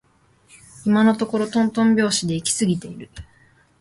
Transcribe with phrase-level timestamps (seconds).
[0.83, 3.11] 今のところとんとん拍子で行き過ぎている